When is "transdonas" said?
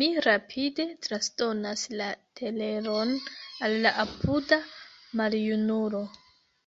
1.06-1.82